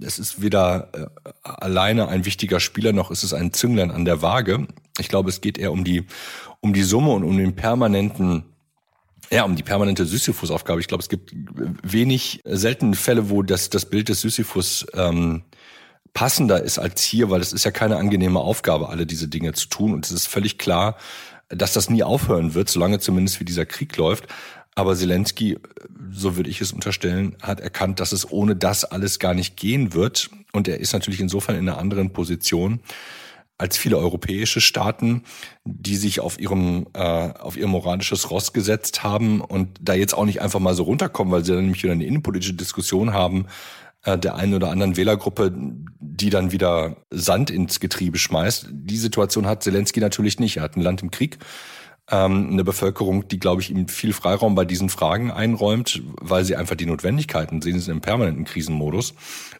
Es 0.00 0.18
ist 0.18 0.40
weder 0.40 0.88
äh, 0.92 1.06
alleine 1.42 2.08
ein 2.08 2.24
wichtiger 2.24 2.60
Spieler, 2.60 2.92
noch 2.92 3.10
ist 3.10 3.22
es 3.22 3.34
ein 3.34 3.52
Zünglein 3.52 3.90
an 3.90 4.04
der 4.04 4.22
Waage. 4.22 4.66
Ich 4.98 5.08
glaube, 5.08 5.28
es 5.28 5.40
geht 5.40 5.58
eher 5.58 5.72
um 5.72 5.84
die, 5.84 6.06
um 6.60 6.72
die 6.72 6.82
Summe 6.82 7.10
und 7.10 7.24
um 7.24 7.36
den 7.36 7.56
permanenten 7.56 8.44
ja, 9.30 9.44
um 9.44 9.56
die 9.56 9.62
permanente 9.62 10.04
Sisyphus-Aufgabe. 10.04 10.80
Ich 10.80 10.86
glaube, 10.86 11.02
es 11.02 11.08
gibt 11.08 11.32
wenig 11.82 12.40
seltene 12.44 12.94
Fälle, 12.94 13.30
wo 13.30 13.42
das, 13.42 13.70
das 13.70 13.86
Bild 13.86 14.08
des 14.10 14.20
Sisyphus 14.20 14.86
ähm, 14.94 15.44
passender 16.12 16.62
ist 16.62 16.78
als 16.78 17.02
hier, 17.02 17.30
weil 17.30 17.40
es 17.40 17.52
ist 17.52 17.64
ja 17.64 17.70
keine 17.70 17.96
angenehme 17.96 18.40
Aufgabe, 18.40 18.88
alle 18.88 19.06
diese 19.06 19.28
Dinge 19.28 19.52
zu 19.52 19.68
tun. 19.68 19.92
Und 19.92 20.06
es 20.06 20.12
ist 20.12 20.26
völlig 20.26 20.58
klar, 20.58 20.96
dass 21.48 21.72
das 21.72 21.90
nie 21.90 22.02
aufhören 22.02 22.54
wird, 22.54 22.68
solange 22.68 23.00
zumindest 23.00 23.40
wie 23.40 23.44
dieser 23.44 23.66
Krieg 23.66 23.96
läuft. 23.96 24.26
Aber 24.74 24.96
Zelensky, 24.96 25.58
so 26.10 26.36
würde 26.36 26.50
ich 26.50 26.60
es 26.60 26.72
unterstellen, 26.72 27.36
hat 27.42 27.60
erkannt, 27.60 28.00
dass 28.00 28.12
es 28.12 28.30
ohne 28.30 28.56
das 28.56 28.84
alles 28.84 29.18
gar 29.18 29.34
nicht 29.34 29.56
gehen 29.56 29.94
wird. 29.94 30.30
Und 30.52 30.66
er 30.68 30.80
ist 30.80 30.92
natürlich 30.92 31.20
insofern 31.20 31.56
in 31.56 31.68
einer 31.68 31.78
anderen 31.78 32.12
Position 32.12 32.80
als 33.56 33.76
viele 33.76 33.98
europäische 33.98 34.60
Staaten, 34.60 35.22
die 35.64 35.94
sich 35.96 36.18
auf 36.18 36.40
ihrem 36.40 36.88
äh, 36.92 37.00
auf 37.00 37.56
ihr 37.56 37.68
moralisches 37.68 38.30
Ross 38.30 38.52
gesetzt 38.52 39.04
haben 39.04 39.40
und 39.40 39.78
da 39.80 39.94
jetzt 39.94 40.14
auch 40.14 40.24
nicht 40.24 40.42
einfach 40.42 40.58
mal 40.58 40.74
so 40.74 40.82
runterkommen, 40.82 41.32
weil 41.32 41.44
sie 41.44 41.52
dann 41.52 41.62
nämlich 41.62 41.82
wieder 41.84 41.92
eine 41.92 42.04
innenpolitische 42.04 42.54
Diskussion 42.54 43.12
haben 43.12 43.46
äh, 44.04 44.18
der 44.18 44.36
einen 44.36 44.54
oder 44.54 44.70
anderen 44.70 44.96
Wählergruppe, 44.96 45.52
die 45.54 46.30
dann 46.30 46.52
wieder 46.52 46.96
Sand 47.10 47.50
ins 47.50 47.80
Getriebe 47.80 48.18
schmeißt. 48.18 48.68
Die 48.70 48.98
Situation 48.98 49.46
hat 49.46 49.62
Zelensky 49.62 50.00
natürlich 50.00 50.38
nicht. 50.38 50.58
Er 50.58 50.64
hat 50.64 50.76
ein 50.76 50.82
Land 50.82 51.02
im 51.02 51.10
Krieg, 51.10 51.38
ähm, 52.10 52.50
eine 52.52 52.64
Bevölkerung, 52.64 53.28
die, 53.28 53.38
glaube 53.38 53.62
ich, 53.62 53.70
ihm 53.70 53.88
viel 53.88 54.12
Freiraum 54.12 54.54
bei 54.54 54.64
diesen 54.64 54.88
Fragen 54.88 55.30
einräumt, 55.30 56.02
weil 56.20 56.44
sie 56.44 56.56
einfach 56.56 56.76
die 56.76 56.86
Notwendigkeiten 56.86 57.62
sehen, 57.62 57.74
sie 57.74 57.86
sind 57.86 57.94
im 57.94 58.00
permanenten 58.00 58.44
Krisenmodus. 58.44 59.14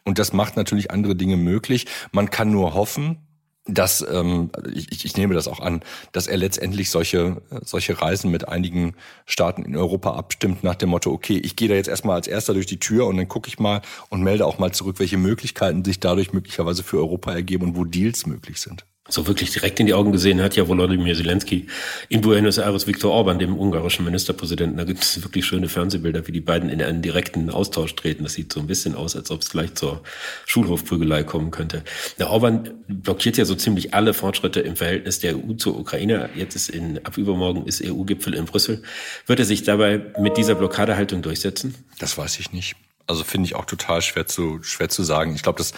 Und 0.05 0.19
das 0.19 0.33
macht 0.33 0.57
natürlich 0.57 0.91
andere 0.91 1.17
Dinge 1.17 1.37
möglich. 1.37 1.87
Man 2.13 2.31
kann 2.31 2.51
nur 2.51 2.75
hoffen, 2.75 3.19
dass 3.67 4.07
ähm, 4.07 4.51
ich, 4.75 5.07
ich 5.07 5.17
nehme 5.17 5.33
das 5.33 5.49
auch 5.49 5.61
an, 5.61 5.81
dass 6.13 6.27
er 6.27 6.37
letztendlich 6.37 6.91
solche 6.91 7.41
solche 7.63 7.99
Reisen 7.99 8.31
mit 8.31 8.47
einigen 8.47 8.95
Staaten 9.25 9.63
in 9.63 9.75
Europa 9.75 10.15
abstimmt 10.15 10.63
nach 10.65 10.75
dem 10.75 10.91
Motto, 10.91 11.11
okay, 11.11 11.39
ich 11.39 11.57
gehe 11.57 11.69
da 11.69 11.75
jetzt 11.75 11.89
erstmal 11.89 12.17
als 12.17 12.27
erster 12.27 12.53
durch 12.53 12.67
die 12.67 12.79
Tür 12.79 13.07
und 13.07 13.17
dann 13.17 13.29
gucke 13.29 13.49
ich 13.49 13.59
mal 13.59 13.81
und 14.11 14.23
melde 14.23 14.45
auch 14.45 14.59
mal 14.59 14.73
zurück, 14.73 14.99
welche 14.99 15.17
Möglichkeiten 15.17 15.83
sich 15.83 15.99
dadurch 15.99 16.35
möglicherweise 16.35 16.83
für 16.83 16.99
Europa 16.99 17.33
ergeben 17.33 17.65
und 17.65 17.77
wo 17.77 17.85
Deals 17.85 18.27
möglich 18.27 18.61
sind 18.61 18.85
so 19.07 19.27
wirklich 19.27 19.51
direkt 19.51 19.79
in 19.81 19.87
die 19.87 19.93
Augen 19.93 20.13
gesehen 20.13 20.41
hat 20.41 20.57
ja 20.57 20.67
Volodymyr 20.67 21.15
Zelensky 21.15 21.67
in 22.09 22.23
Buenos 22.23 22.57
Aires 22.57 22.87
Viktor 22.87 23.13
Orban, 23.13 23.39
dem 23.39 23.59
ungarischen 23.59 24.03
Ministerpräsidenten. 24.07 24.79
Da 24.79 24.85
gibt 24.85 25.03
es 25.03 25.23
wirklich 25.23 25.45
schöne 25.45 25.69
Fernsehbilder, 25.69 26.27
wie 26.27 26.33
die 26.33 26.41
beiden 26.41 26.71
in 26.71 26.81
einen 26.81 27.03
direkten 27.03 27.51
Austausch 27.51 27.95
treten. 27.97 28.25
Das 28.25 28.33
sieht 28.33 28.51
so 28.51 28.61
ein 28.61 28.67
bisschen 28.67 28.95
aus, 28.95 29.15
als 29.15 29.31
ob 29.31 29.43
es 29.43 29.51
gleich 29.51 29.75
zur 29.75 30.03
Schulhofprügelei 30.47 31.23
kommen 31.23 31.51
könnte. 31.51 31.85
Der 32.19 32.31
Orban 32.31 32.71
blockiert 32.89 33.37
ja 33.37 33.45
so 33.45 33.55
ziemlich 33.55 33.93
alle 33.93 34.15
Fortschritte 34.15 34.61
im 34.61 34.75
Verhältnis 34.75 35.19
der 35.19 35.37
EU 35.37 35.53
zur 35.53 35.79
Ukraine. 35.79 36.31
Jetzt 36.35 36.57
ist 36.57 36.71
in, 36.71 37.05
ab 37.05 37.19
übermorgen 37.19 37.67
ist 37.67 37.85
EU-Gipfel 37.85 38.33
in 38.33 38.47
Brüssel. 38.47 38.83
Wird 39.27 39.39
er 39.39 39.45
sich 39.45 39.65
dabei 39.65 40.01
mit 40.19 40.39
dieser 40.39 40.55
Blockadehaltung 40.55 41.21
durchsetzen? 41.21 41.75
Das 41.99 42.17
weiß 42.17 42.41
ich 42.41 42.53
nicht. 42.53 42.75
Also 43.07 43.23
finde 43.23 43.49
ich 43.49 43.55
auch 43.55 43.67
total 43.67 44.01
schwer 44.01 44.27
zu, 44.27 44.63
schwer 44.63 44.89
zu 44.89 45.03
sagen. 45.03 45.35
Ich 45.35 45.43
glaube, 45.43 45.59
das 45.59 45.75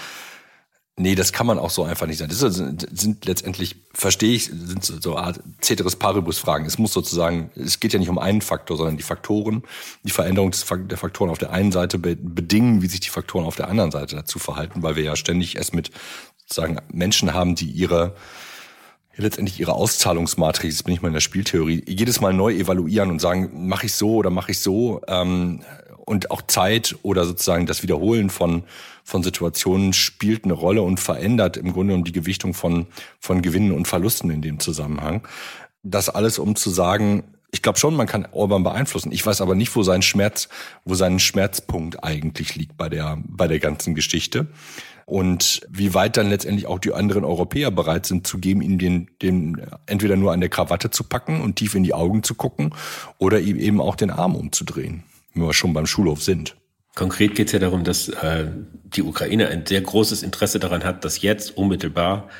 Nee, 0.99 1.15
das 1.15 1.35
kann 1.35 1.47
man 1.47 1.59
auch 1.59 1.69
so 1.69 1.85
einfach 1.85 2.07
nicht 2.07 2.17
sein. 2.17 2.31
Das 2.31 2.38
sind, 2.38 2.87
sind 2.99 3.26
letztendlich, 3.26 3.76
verstehe 3.93 4.35
ich, 4.35 4.47
sind 4.47 4.83
so 4.83 5.19
Art 5.19 5.41
Ceteris 5.61 5.97
Paribus-Fragen. 5.97 6.65
Es 6.65 6.79
muss 6.79 6.95
sozusagen, 6.95 7.50
es 7.55 7.81
geht 7.81 7.93
ja 7.93 7.99
nicht 7.99 8.09
um 8.09 8.19
einen 8.19 8.41
Faktor, 8.41 8.79
sondern 8.79 8.97
die 8.97 9.03
Faktoren, 9.03 9.62
die 10.05 10.11
Veränderung 10.11 10.53
der 10.88 10.97
Faktoren 10.97 11.29
auf 11.29 11.37
der 11.37 11.50
einen 11.50 11.71
Seite 11.71 11.99
bedingen, 11.99 12.81
wie 12.81 12.87
sich 12.87 13.00
die 13.00 13.11
Faktoren 13.11 13.45
auf 13.45 13.57
der 13.57 13.69
anderen 13.69 13.91
Seite 13.91 14.17
dazu 14.17 14.38
verhalten, 14.38 14.83
weil 14.83 14.97
wir 14.97 15.03
ja 15.03 15.17
ständig 15.17 15.57
erst 15.57 15.75
mit 15.75 15.91
sozusagen 16.38 16.79
Menschen 16.91 17.35
haben, 17.35 17.57
die 17.57 17.71
ihre 17.71 18.15
letztendlich 19.19 19.61
ihre 19.61 19.73
Auszahlungsmatrix, 19.73 20.76
jetzt 20.76 20.85
bin 20.85 20.95
ich 20.95 21.00
mal 21.00 21.09
in 21.09 21.15
der 21.15 21.21
Spieltheorie, 21.21 21.83
jedes 21.87 22.21
Mal 22.21 22.35
neu 22.35 22.55
evaluieren 22.55 23.11
und 23.11 23.19
sagen, 23.19 23.67
mache 23.67 23.87
ich 23.87 23.95
so 23.95 24.17
oder 24.17 24.31
mache 24.31 24.53
ich 24.53 24.61
so 24.61 25.00
ähm, 25.09 25.62
und 26.05 26.31
auch 26.31 26.43
Zeit 26.43 26.97
oder 27.03 27.25
sozusagen 27.25 27.67
das 27.67 27.83
Wiederholen 27.83 28.31
von 28.31 28.65
von 29.07 29.23
Situationen 29.23 29.93
spielt 29.93 30.45
eine 30.45 30.53
Rolle 30.53 30.83
und 30.83 30.99
verändert 30.99 31.57
im 31.57 31.73
Grunde 31.73 31.95
um 31.95 32.03
die 32.03 32.13
Gewichtung 32.13 32.55
von 32.55 32.87
von 33.21 33.41
Gewinnen 33.41 33.71
und 33.71 33.87
Verlusten 33.87 34.31
in 34.31 34.43
dem 34.43 34.59
Zusammenhang. 34.59 35.27
Das 35.85 36.09
alles, 36.09 36.41
um 36.41 36.57
zu 36.57 36.71
sagen, 36.71 37.23
ich 37.53 37.63
glaube 37.63 37.79
schon, 37.79 37.95
man 37.95 38.09
kann 38.09 38.27
Orban 38.33 38.65
beeinflussen. 38.65 39.13
Ich 39.13 39.25
weiß 39.25 39.41
aber 39.41 39.55
nicht, 39.55 39.75
wo 39.77 39.85
sein 39.85 40.03
Schmerz, 40.03 40.49
wo 40.85 40.95
sein 40.95 41.21
Schmerzpunkt 41.21 42.03
eigentlich 42.03 42.57
liegt 42.57 42.77
bei 42.77 42.89
der 42.89 43.23
bei 43.25 43.47
der 43.47 43.61
ganzen 43.61 43.95
Geschichte 43.95 44.49
und 45.05 45.61
wie 45.71 45.95
weit 45.95 46.17
dann 46.17 46.29
letztendlich 46.29 46.67
auch 46.67 46.81
die 46.81 46.93
anderen 46.93 47.25
Europäer 47.25 47.71
bereit 47.71 48.07
sind 48.07 48.27
zu 48.27 48.39
geben, 48.39 48.61
ihm 48.61 48.77
den, 48.77 49.09
den 49.23 49.65
entweder 49.87 50.17
nur 50.17 50.33
an 50.33 50.41
der 50.41 50.49
Krawatte 50.49 50.91
zu 50.91 51.05
packen 51.05 51.41
und 51.43 51.55
tief 51.55 51.77
in 51.77 51.85
die 51.85 51.95
Augen 51.95 52.25
zu 52.25 52.35
gucken 52.35 52.75
oder 53.19 53.39
ihm 53.39 53.57
eben 53.57 53.81
auch 53.81 53.95
den 53.95 54.11
Arm 54.11 54.35
umzudrehen, 54.35 55.05
wenn 55.33 55.45
wir 55.45 55.55
schon 55.55 55.73
beim 55.73 55.87
Schulhof 55.87 56.25
sind. 56.25 56.57
Konkret 56.97 57.35
geht 57.35 57.49
es 57.49 57.53
ja 57.53 57.59
darum, 57.59 57.85
dass 57.85 58.09
äh, 58.09 58.47
die 58.83 59.03
Ukraine 59.03 59.49
ein 59.49 59.67
sehr 59.67 59.83
großes 59.83 60.23
Interesse 60.23 60.59
daran 60.59 60.83
hat, 60.83 61.05
dass 61.05 61.21
jetzt 61.21 61.57
unmittelbar 61.57 62.31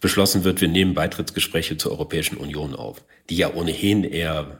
beschlossen 0.00 0.44
wird, 0.44 0.60
wir 0.60 0.68
nehmen 0.68 0.92
Beitrittsgespräche 0.92 1.78
zur 1.78 1.92
Europäischen 1.92 2.36
Union 2.36 2.76
auf, 2.76 3.02
die 3.30 3.36
ja 3.36 3.54
ohnehin 3.54 4.04
eher 4.04 4.58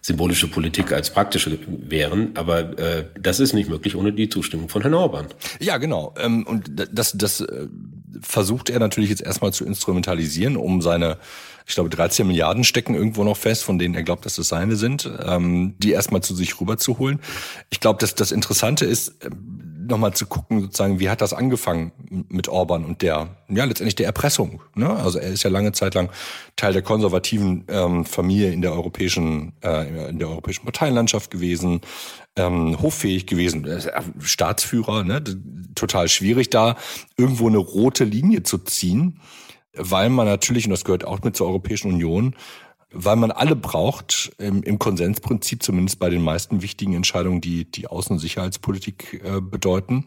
symbolische 0.00 0.48
Politik 0.48 0.92
als 0.92 1.10
praktische 1.10 1.58
wären. 1.66 2.30
Aber 2.34 2.78
äh, 2.78 3.04
das 3.18 3.40
ist 3.40 3.52
nicht 3.52 3.68
möglich 3.68 3.96
ohne 3.96 4.12
die 4.12 4.28
Zustimmung 4.28 4.68
von 4.68 4.82
Herrn 4.82 4.94
Orban. 4.94 5.26
Ja, 5.60 5.78
genau. 5.78 6.14
Ähm, 6.18 6.46
und 6.46 6.70
das, 6.92 7.12
das 7.16 7.40
äh, 7.40 7.66
versucht 8.20 8.70
er 8.70 8.78
natürlich 8.80 9.10
jetzt 9.10 9.22
erstmal 9.22 9.52
zu 9.52 9.64
instrumentalisieren, 9.64 10.56
um 10.56 10.80
seine 10.82 11.18
ich 11.68 11.74
glaube, 11.74 11.90
13 11.90 12.26
Milliarden 12.26 12.64
stecken 12.64 12.94
irgendwo 12.94 13.24
noch 13.24 13.36
fest, 13.36 13.62
von 13.62 13.78
denen 13.78 13.94
er 13.94 14.02
glaubt, 14.02 14.24
dass 14.24 14.38
es 14.38 14.48
seine 14.48 14.74
sind, 14.76 15.08
ähm, 15.22 15.74
die 15.78 15.92
erstmal 15.92 16.22
zu 16.22 16.34
sich 16.34 16.58
rüberzuholen. 16.58 17.20
Ich 17.68 17.78
glaube, 17.78 18.00
dass 18.00 18.14
das 18.14 18.32
Interessante 18.32 18.86
ist, 18.86 19.16
nochmal 19.88 20.14
zu 20.14 20.26
gucken, 20.26 20.60
sozusagen, 20.60 21.00
wie 21.00 21.10
hat 21.10 21.20
das 21.20 21.32
angefangen 21.32 21.92
mit 22.28 22.48
Orban 22.48 22.84
und 22.84 23.02
der, 23.02 23.28
ja, 23.48 23.64
letztendlich 23.64 23.96
der 23.96 24.06
Erpressung. 24.06 24.62
Ne? 24.74 24.88
Also 24.88 25.18
er 25.18 25.30
ist 25.30 25.42
ja 25.42 25.50
lange 25.50 25.72
Zeit 25.72 25.94
lang 25.94 26.10
Teil 26.56 26.72
der 26.72 26.82
konservativen 26.82 27.64
ähm, 27.68 28.04
Familie 28.04 28.52
in 28.52 28.62
der 28.62 28.72
europäischen, 28.72 29.52
äh, 29.62 30.08
in 30.10 30.18
der 30.18 30.28
europäischen 30.28 30.64
Parteienlandschaft 30.64 31.30
gewesen, 31.30 31.80
ähm, 32.36 32.80
hoffähig 32.80 33.26
gewesen, 33.26 33.66
äh, 33.66 33.80
Staatsführer, 34.20 35.04
ne? 35.04 35.22
total 35.74 36.08
schwierig 36.08 36.50
da, 36.50 36.76
irgendwo 37.16 37.48
eine 37.48 37.58
rote 37.58 38.04
Linie 38.04 38.42
zu 38.42 38.58
ziehen, 38.58 39.20
weil 39.74 40.10
man 40.10 40.26
natürlich, 40.26 40.66
und 40.66 40.70
das 40.70 40.84
gehört 40.84 41.04
auch 41.04 41.22
mit 41.22 41.36
zur 41.36 41.46
Europäischen 41.46 41.92
Union, 41.92 42.34
weil 42.92 43.16
man 43.16 43.30
alle 43.30 43.54
braucht, 43.54 44.32
im, 44.38 44.62
im 44.62 44.78
Konsensprinzip, 44.78 45.62
zumindest 45.62 45.98
bei 45.98 46.08
den 46.08 46.22
meisten 46.22 46.62
wichtigen 46.62 46.94
Entscheidungen, 46.94 47.40
die 47.40 47.70
die 47.70 47.88
Außen- 47.88 48.12
und 48.12 48.18
Sicherheitspolitik 48.18 49.22
äh, 49.24 49.40
bedeuten. 49.40 50.06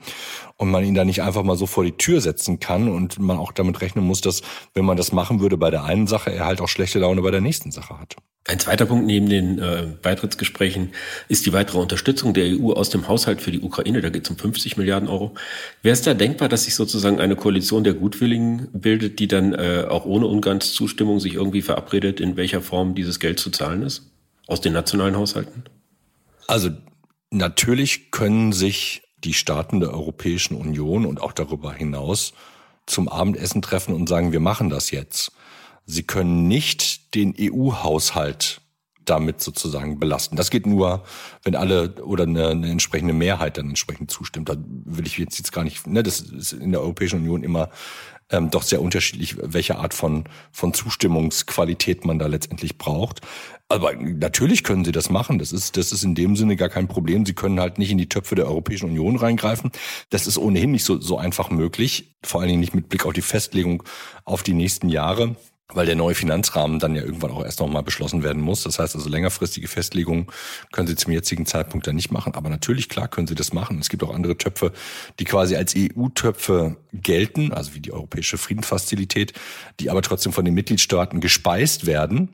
Und 0.57 0.71
man 0.71 0.83
ihn 0.83 0.95
da 0.95 1.05
nicht 1.05 1.21
einfach 1.21 1.43
mal 1.43 1.57
so 1.57 1.67
vor 1.67 1.83
die 1.83 1.91
Tür 1.91 2.21
setzen 2.21 2.59
kann 2.59 2.89
und 2.89 3.19
man 3.19 3.37
auch 3.37 3.51
damit 3.51 3.81
rechnen 3.81 4.05
muss, 4.05 4.21
dass, 4.21 4.41
wenn 4.73 4.85
man 4.85 4.97
das 4.97 5.11
machen 5.11 5.39
würde 5.39 5.57
bei 5.57 5.69
der 5.69 5.83
einen 5.83 6.07
Sache, 6.07 6.31
er 6.31 6.45
halt 6.45 6.61
auch 6.61 6.69
schlechte 6.69 6.99
Laune 6.99 7.21
bei 7.21 7.31
der 7.31 7.41
nächsten 7.41 7.71
Sache 7.71 7.99
hat. 7.99 8.15
Ein 8.47 8.59
zweiter 8.59 8.87
Punkt 8.87 9.05
neben 9.05 9.29
den 9.29 9.59
äh, 9.59 9.87
Beitrittsgesprächen 10.01 10.93
ist 11.27 11.45
die 11.45 11.53
weitere 11.53 11.77
Unterstützung 11.77 12.33
der 12.33 12.45
EU 12.57 12.71
aus 12.71 12.89
dem 12.89 13.07
Haushalt 13.07 13.39
für 13.39 13.51
die 13.51 13.61
Ukraine. 13.61 14.01
Da 14.01 14.09
geht 14.09 14.23
es 14.23 14.31
um 14.31 14.37
50 14.37 14.77
Milliarden 14.77 15.07
Euro. 15.07 15.35
Wäre 15.83 15.93
es 15.93 16.01
da 16.01 16.15
denkbar, 16.15 16.49
dass 16.49 16.63
sich 16.63 16.73
sozusagen 16.73 17.19
eine 17.19 17.35
Koalition 17.35 17.83
der 17.83 17.93
Gutwilligen 17.93 18.67
bildet, 18.73 19.19
die 19.19 19.27
dann 19.27 19.53
äh, 19.53 19.85
auch 19.87 20.05
ohne 20.05 20.25
Ungarns 20.25 20.73
Zustimmung 20.73 21.19
sich 21.19 21.35
irgendwie 21.35 21.61
verabredet, 21.61 22.19
in 22.19 22.35
welcher 22.35 22.61
Form 22.61 22.95
dieses 22.95 23.19
Geld 23.19 23.39
zu 23.39 23.51
zahlen 23.51 23.83
ist? 23.83 24.09
Aus 24.47 24.59
den 24.59 24.73
nationalen 24.73 25.15
Haushalten? 25.15 25.63
Also 26.47 26.71
natürlich 27.29 28.09
können 28.09 28.53
sich 28.53 29.03
die 29.23 29.35
Staaten 29.35 29.79
der 29.81 29.93
Europäischen 29.93 30.55
Union 30.55 31.05
und 31.05 31.21
auch 31.21 31.33
darüber 31.33 31.73
hinaus 31.73 32.33
zum 32.87 33.07
Abendessen 33.07 33.61
treffen 33.61 33.93
und 33.93 34.09
sagen, 34.09 34.31
wir 34.31 34.39
machen 34.39 34.71
das 34.71 34.89
jetzt. 34.89 35.31
Sie 35.85 36.03
können 36.03 36.47
nicht 36.47 37.00
den 37.13 37.35
EU-Haushalt 37.39 38.61
damit 39.05 39.41
sozusagen 39.41 39.99
belasten. 39.99 40.35
Das 40.35 40.49
geht 40.49 40.65
nur, 40.65 41.03
wenn 41.43 41.55
alle 41.55 41.95
oder 42.03 42.23
eine, 42.23 42.49
eine, 42.49 42.69
entsprechende 42.69 43.13
Mehrheit 43.13 43.57
dann 43.57 43.69
entsprechend 43.69 44.11
zustimmt. 44.11 44.49
Da 44.49 44.55
will 44.57 45.07
ich 45.07 45.17
jetzt, 45.17 45.37
jetzt 45.37 45.51
gar 45.51 45.63
nicht, 45.63 45.87
ne, 45.87 46.03
das 46.03 46.19
ist 46.19 46.53
in 46.53 46.71
der 46.71 46.81
Europäischen 46.81 47.19
Union 47.19 47.43
immer 47.43 47.69
ähm, 48.29 48.49
doch 48.49 48.63
sehr 48.63 48.81
unterschiedlich, 48.81 49.35
welche 49.41 49.77
Art 49.77 49.93
von, 49.93 50.25
von 50.51 50.73
Zustimmungsqualität 50.73 52.05
man 52.05 52.19
da 52.19 52.27
letztendlich 52.27 52.77
braucht. 52.77 53.21
Aber 53.67 53.93
natürlich 53.95 54.63
können 54.63 54.85
sie 54.85 54.91
das 54.91 55.09
machen. 55.09 55.39
Das 55.39 55.51
ist, 55.51 55.77
das 55.77 55.91
ist 55.91 56.03
in 56.03 56.13
dem 56.13 56.35
Sinne 56.35 56.55
gar 56.55 56.69
kein 56.69 56.87
Problem. 56.87 57.25
Sie 57.25 57.33
können 57.33 57.59
halt 57.59 57.77
nicht 57.77 57.91
in 57.91 57.97
die 57.97 58.09
Töpfe 58.09 58.35
der 58.35 58.47
Europäischen 58.47 58.89
Union 58.89 59.15
reingreifen. 59.15 59.71
Das 60.09 60.27
ist 60.27 60.37
ohnehin 60.37 60.71
nicht 60.71 60.83
so, 60.83 60.99
so 60.99 61.17
einfach 61.17 61.49
möglich. 61.49 62.15
Vor 62.21 62.41
allen 62.41 62.49
Dingen 62.49 62.59
nicht 62.59 62.75
mit 62.75 62.89
Blick 62.89 63.05
auf 63.05 63.13
die 63.13 63.21
Festlegung 63.21 63.83
auf 64.25 64.43
die 64.43 64.53
nächsten 64.53 64.89
Jahre 64.89 65.35
weil 65.73 65.85
der 65.85 65.95
neue 65.95 66.15
Finanzrahmen 66.15 66.79
dann 66.79 66.95
ja 66.95 67.03
irgendwann 67.03 67.31
auch 67.31 67.43
erst 67.43 67.59
nochmal 67.59 67.83
beschlossen 67.83 68.23
werden 68.23 68.41
muss. 68.41 68.63
Das 68.63 68.79
heißt 68.79 68.95
also 68.95 69.09
längerfristige 69.09 69.67
Festlegungen 69.67 70.27
können 70.71 70.87
Sie 70.87 70.95
zum 70.95 71.13
jetzigen 71.13 71.45
Zeitpunkt 71.45 71.87
dann 71.87 71.95
nicht 71.95 72.11
machen. 72.11 72.35
Aber 72.35 72.49
natürlich, 72.49 72.89
klar, 72.89 73.07
können 73.07 73.27
Sie 73.27 73.35
das 73.35 73.53
machen. 73.53 73.79
Es 73.79 73.89
gibt 73.89 74.03
auch 74.03 74.13
andere 74.13 74.37
Töpfe, 74.37 74.71
die 75.19 75.25
quasi 75.25 75.55
als 75.55 75.75
EU-Töpfe 75.77 76.77
gelten, 76.93 77.53
also 77.53 77.73
wie 77.75 77.79
die 77.79 77.93
Europäische 77.93 78.37
Friedensfazilität, 78.37 79.33
die 79.79 79.89
aber 79.89 80.01
trotzdem 80.01 80.33
von 80.33 80.45
den 80.45 80.53
Mitgliedstaaten 80.53 81.21
gespeist 81.21 81.85
werden 81.85 82.29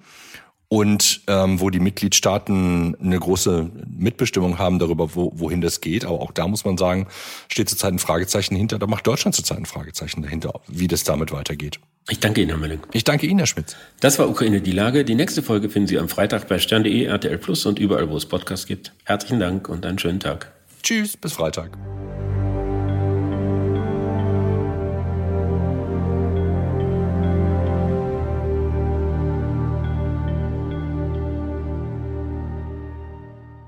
und 0.69 1.21
ähm, 1.27 1.61
wo 1.61 1.69
die 1.69 1.79
Mitgliedstaaten 1.79 2.95
eine 3.01 3.19
große 3.19 3.69
Mitbestimmung 3.87 4.57
haben 4.57 4.79
darüber, 4.79 5.15
wo, 5.15 5.31
wohin 5.35 5.61
das 5.61 5.79
geht. 5.79 6.03
Aber 6.03 6.19
auch 6.19 6.31
da 6.31 6.47
muss 6.47 6.65
man 6.65 6.77
sagen, 6.77 7.07
steht 7.47 7.69
zurzeit 7.69 7.93
ein 7.93 7.99
Fragezeichen 7.99 8.55
hinter. 8.55 8.77
Da 8.77 8.87
macht 8.87 9.07
Deutschland 9.07 9.35
zurzeit 9.35 9.57
ein 9.57 9.65
Fragezeichen 9.65 10.21
dahinter, 10.21 10.59
wie 10.67 10.87
das 10.87 11.03
damit 11.03 11.31
weitergeht. 11.31 11.79
Ich 12.09 12.19
danke 12.19 12.41
Ihnen, 12.41 12.49
Herr 12.49 12.59
Mölling. 12.59 12.79
Ich 12.93 13.03
danke 13.03 13.27
Ihnen, 13.27 13.39
Herr 13.39 13.47
Schmitz. 13.47 13.75
Das 13.99 14.19
war 14.19 14.29
Ukraine 14.29 14.61
die 14.61 14.71
Lage. 14.71 15.03
Die 15.05 15.15
nächste 15.15 15.41
Folge 15.41 15.69
finden 15.69 15.87
Sie 15.87 15.99
am 15.99 16.09
Freitag 16.09 16.47
bei 16.47 16.59
stern.de, 16.59 17.05
RTL 17.05 17.37
Plus 17.37 17.65
und 17.65 17.79
überall, 17.79 18.09
wo 18.09 18.17
es 18.17 18.25
Podcasts 18.25 18.65
gibt. 18.65 18.93
Herzlichen 19.05 19.39
Dank 19.39 19.67
und 19.69 19.85
einen 19.85 19.99
schönen 19.99 20.19
Tag. 20.19 20.51
Tschüss, 20.83 21.17
bis 21.17 21.33
Freitag. 21.33 21.77